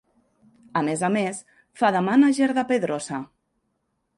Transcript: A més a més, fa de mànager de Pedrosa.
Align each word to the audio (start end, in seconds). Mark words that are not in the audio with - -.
A 0.79 0.81
més 0.87 1.03
a 1.09 1.11
més, 1.17 1.41
fa 1.81 1.91
de 1.97 2.01
mànager 2.07 2.49
de 2.59 2.65
Pedrosa. 2.73 3.21